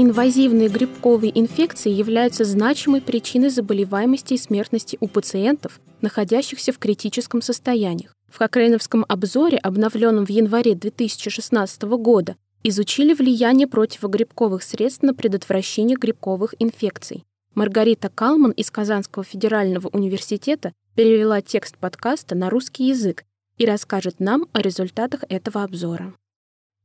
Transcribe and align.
Инвазивные 0.00 0.68
грибковые 0.68 1.36
инфекции 1.36 1.90
являются 1.90 2.44
значимой 2.44 3.00
причиной 3.00 3.50
заболеваемости 3.50 4.34
и 4.34 4.38
смертности 4.38 4.96
у 5.00 5.08
пациентов, 5.08 5.80
находящихся 6.02 6.72
в 6.72 6.78
критическом 6.78 7.42
состоянии. 7.42 8.08
В 8.28 8.38
Кокрейновском 8.38 9.04
обзоре, 9.08 9.58
обновленном 9.58 10.24
в 10.24 10.30
январе 10.30 10.76
2016 10.76 11.82
года, 11.82 12.36
изучили 12.62 13.12
влияние 13.12 13.66
противогрибковых 13.66 14.62
средств 14.62 15.02
на 15.02 15.14
предотвращение 15.14 15.96
грибковых 15.96 16.54
инфекций. 16.60 17.24
Маргарита 17.56 18.08
Калман 18.08 18.52
из 18.52 18.70
Казанского 18.70 19.24
федерального 19.24 19.88
университета 19.88 20.74
перевела 20.94 21.42
текст 21.42 21.76
подкаста 21.76 22.36
на 22.36 22.50
русский 22.50 22.84
язык 22.84 23.24
и 23.56 23.66
расскажет 23.66 24.20
нам 24.20 24.46
о 24.52 24.60
результатах 24.60 25.24
этого 25.28 25.64
обзора. 25.64 26.14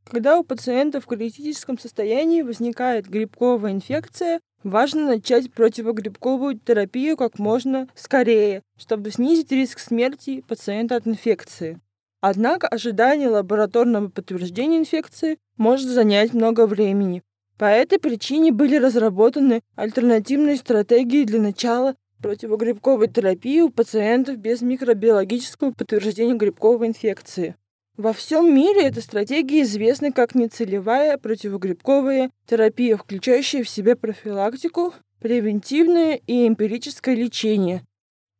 Когда 0.05 0.37
у 0.37 0.43
пациента 0.43 0.99
в 0.99 1.05
критическом 1.05 1.79
состоянии 1.79 2.41
возникает 2.41 3.07
грибковая 3.07 3.71
инфекция, 3.71 4.39
важно 4.63 5.05
начать 5.05 5.51
противогрибковую 5.51 6.59
терапию 6.59 7.17
как 7.17 7.39
можно 7.39 7.87
скорее, 7.95 8.61
чтобы 8.77 9.11
снизить 9.11 9.51
риск 9.51 9.79
смерти 9.79 10.43
пациента 10.47 10.95
от 10.95 11.07
инфекции. 11.07 11.79
Однако 12.21 12.67
ожидание 12.67 13.29
лабораторного 13.29 14.09
подтверждения 14.09 14.77
инфекции 14.77 15.37
может 15.57 15.89
занять 15.89 16.33
много 16.33 16.67
времени. 16.67 17.21
По 17.57 17.65
этой 17.65 17.99
причине 17.99 18.51
были 18.51 18.77
разработаны 18.77 19.61
альтернативные 19.75 20.57
стратегии 20.57 21.25
для 21.25 21.39
начала 21.39 21.95
противогрибковой 22.21 23.09
терапии 23.09 23.61
у 23.61 23.69
пациентов 23.69 24.37
без 24.37 24.61
микробиологического 24.61 25.71
подтверждения 25.71 26.35
грибковой 26.35 26.87
инфекции. 26.87 27.55
Во 27.95 28.11
всем 28.11 28.51
мире 28.55 28.87
эта 28.87 29.01
стратегия 29.01 29.61
известна 29.61 30.11
как 30.11 30.33
нецелевая 30.33 31.19
противогрибковая 31.19 32.31
терапия, 32.47 32.97
включающая 32.97 33.63
в 33.63 33.69
себя 33.69 33.95
профилактику, 33.95 34.95
превентивное 35.21 36.19
и 36.25 36.47
эмпирическое 36.47 37.13
лечение. 37.13 37.83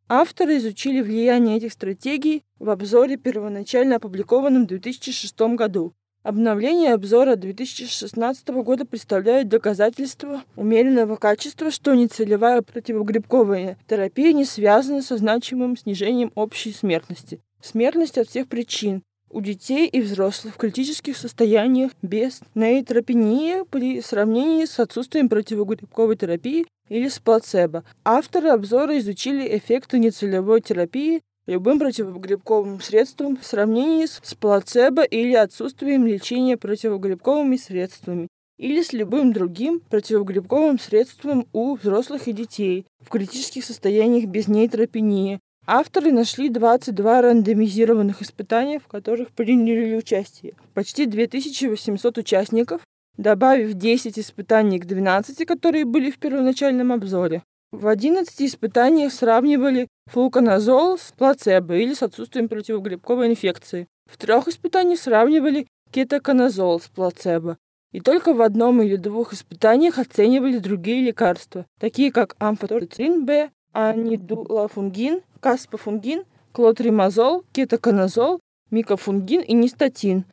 Авторы 0.09 0.57
изучили 0.57 1.01
влияние 1.01 1.57
этих 1.57 1.73
стратегий 1.73 2.41
в 2.57 2.67
обзоре, 2.71 3.15
первоначально 3.15 3.97
опубликованном 3.97 4.63
в 4.63 4.69
2006 4.69 5.39
году. 5.55 5.93
Обновление 6.23 6.93
обзора 6.93 7.35
2016 7.35 8.47
года 8.63 8.85
представляет 8.85 9.49
доказательство 9.49 10.41
умеренного 10.55 11.15
качества, 11.15 11.69
что 11.69 11.93
нецелевая 11.93 12.63
противогрибковая 12.63 13.77
терапия 13.87 14.33
не 14.33 14.45
связана 14.45 15.03
со 15.03 15.17
значимым 15.17 15.77
снижением 15.77 16.31
общей 16.33 16.71
смертности. 16.71 17.39
Смертность 17.61 18.17
от 18.17 18.27
всех 18.27 18.47
причин, 18.47 19.03
у 19.33 19.41
детей 19.41 19.87
и 19.87 19.99
взрослых 19.99 20.53
в 20.53 20.57
критических 20.57 21.17
состояниях 21.17 21.91
без 22.01 22.41
нейтропении 22.55 23.63
при 23.69 24.01
сравнении 24.01 24.65
с 24.65 24.79
отсутствием 24.79 25.27
противогрибковой 25.27 26.15
терапии 26.15 26.65
или 26.89 27.09
с 27.09 27.19
плацебо. 27.19 27.83
Авторы 28.05 28.49
обзора 28.49 28.97
изучили 28.99 29.57
эффекты 29.57 29.97
нецелевой 29.99 30.61
терапии 30.61 31.21
любым 31.47 31.79
противогрибковым 31.79 32.79
средством 32.79 33.37
в 33.37 33.45
сравнении 33.45 34.05
с 34.05 34.33
плацебо 34.35 35.03
или 35.03 35.33
отсутствием 35.33 36.05
лечения 36.05 36.55
противогрибковыми 36.55 37.57
средствами 37.57 38.27
или 38.57 38.81
с 38.81 38.93
любым 38.93 39.33
другим 39.33 39.81
противогрибковым 39.89 40.79
средством 40.79 41.47
у 41.53 41.75
взрослых 41.75 42.27
и 42.27 42.33
детей 42.33 42.85
в 43.01 43.09
критических 43.09 43.65
состояниях 43.65 44.25
без 44.25 44.47
нейтропении, 44.47 45.39
Авторы 45.65 46.11
нашли 46.11 46.49
22 46.49 47.21
рандомизированных 47.21 48.21
испытания, 48.21 48.79
в 48.79 48.87
которых 48.87 49.31
приняли 49.31 49.95
участие 49.95 50.55
почти 50.73 51.05
2800 51.05 52.17
участников, 52.17 52.81
добавив 53.17 53.73
10 53.73 54.19
испытаний 54.19 54.79
к 54.79 54.85
12, 54.85 55.45
которые 55.45 55.85
были 55.85 56.11
в 56.11 56.17
первоначальном 56.17 56.91
обзоре. 56.91 57.43
В 57.71 57.87
11 57.87 58.41
испытаниях 58.41 59.13
сравнивали 59.13 59.87
флуконазол 60.11 60.97
с 60.97 61.13
плацебо 61.17 61.75
или 61.75 61.93
с 61.93 62.03
отсутствием 62.03 62.49
противогрибковой 62.49 63.27
инфекции. 63.27 63.87
В 64.11 64.17
трех 64.17 64.49
испытаниях 64.49 64.99
сравнивали 64.99 65.67
кетоконазол 65.91 66.81
с 66.81 66.87
плацебо. 66.87 67.57
И 67.93 68.01
только 68.01 68.33
в 68.33 68.41
одном 68.41 68.81
или 68.81 68.97
двух 68.97 69.33
испытаниях 69.33 69.97
оценивали 69.97 70.57
другие 70.57 71.03
лекарства, 71.03 71.65
такие 71.79 72.11
как 72.11 72.35
амфотерицин 72.39 73.25
Б, 73.25 73.49
анидулафунгин, 73.73 75.21
каспофунгин, 75.39 76.23
клотримазол, 76.51 77.43
кетоконазол, 77.51 78.39
микофунгин 78.71 79.41
и 79.41 79.53
нистатин. 79.53 80.25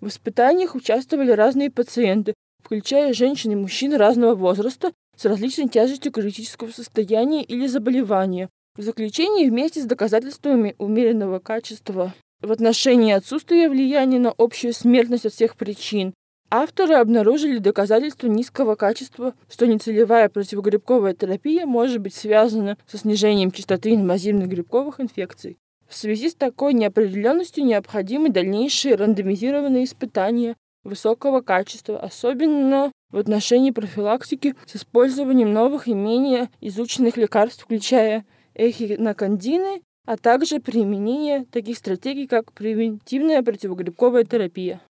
В 0.00 0.08
испытаниях 0.08 0.74
участвовали 0.74 1.30
разные 1.30 1.70
пациенты, 1.70 2.34
включая 2.62 3.12
женщин 3.12 3.52
и 3.52 3.56
мужчин 3.56 3.94
разного 3.94 4.34
возраста 4.34 4.92
с 5.16 5.24
различной 5.24 5.68
тяжестью 5.68 6.12
критического 6.12 6.70
состояния 6.70 7.42
или 7.42 7.66
заболевания. 7.66 8.48
В 8.76 8.82
заключении 8.82 9.48
вместе 9.48 9.80
с 9.80 9.86
доказательствами 9.86 10.74
умеренного 10.78 11.38
качества 11.38 12.12
в 12.42 12.50
отношении 12.50 13.12
отсутствия 13.12 13.68
влияния 13.68 14.18
на 14.18 14.34
общую 14.36 14.72
смертность 14.72 15.26
от 15.26 15.32
всех 15.32 15.56
причин 15.56 16.12
Авторы 16.50 16.94
обнаружили 16.94 17.58
доказательства 17.58 18.28
низкого 18.28 18.74
качества, 18.76 19.34
что 19.50 19.66
нецелевая 19.66 20.28
противогрибковая 20.28 21.14
терапия 21.14 21.66
может 21.66 22.00
быть 22.00 22.14
связана 22.14 22.76
со 22.86 22.98
снижением 22.98 23.50
частоты 23.50 23.94
инвазивных 23.94 24.48
грибковых 24.48 25.00
инфекций. 25.00 25.56
В 25.88 25.96
связи 25.96 26.30
с 26.30 26.34
такой 26.34 26.74
неопределенностью 26.74 27.64
необходимы 27.64 28.30
дальнейшие 28.30 28.94
рандомизированные 28.94 29.84
испытания 29.84 30.56
высокого 30.84 31.40
качества, 31.40 31.98
особенно 31.98 32.92
в 33.10 33.18
отношении 33.18 33.70
профилактики 33.70 34.54
с 34.66 34.76
использованием 34.76 35.52
новых 35.52 35.88
и 35.88 35.94
менее 35.94 36.50
изученных 36.60 37.16
лекарств, 37.16 37.64
включая 37.64 38.24
эхинокандины, 38.54 39.82
а 40.06 40.16
также 40.16 40.60
применение 40.60 41.46
таких 41.46 41.78
стратегий, 41.78 42.26
как 42.26 42.52
превентивная 42.52 43.42
противогрибковая 43.42 44.24
терапия. 44.24 44.80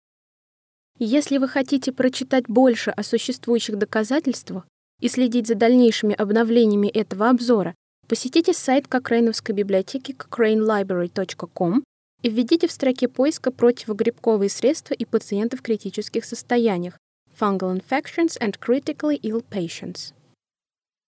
Если 1.07 1.37
вы 1.37 1.49
хотите 1.49 1.93
прочитать 1.93 2.47
больше 2.49 2.91
о 2.91 3.03
существующих 3.03 3.77
доказательствах 3.77 4.67
и 5.03 5.09
следить 5.09 5.47
за 5.47 5.55
дальнейшими 5.55 6.15
обновлениями 6.15 6.89
этого 6.89 7.29
обзора, 7.29 7.75
посетите 8.09 8.55
сайт 8.55 8.89
Кокрейновской 8.89 9.55
библиотеки 9.55 10.13
cochrane.library.com 10.13 11.85
и 12.23 12.31
введите 12.31 12.69
в 12.69 12.73
строке 12.73 13.09
поиска 13.09 13.51
противогрибковые 13.53 14.49
средства 14.49 14.95
и 14.95 15.05
пациенты 15.05 15.59
в 15.59 15.63
критических 15.63 16.25
состояниях 16.25 16.97
Fungal 17.39 17.79
Infections 17.79 18.41
and 18.41 18.59
Critically 18.59 19.21
Ill 19.21 19.45
Patients. 19.51 20.15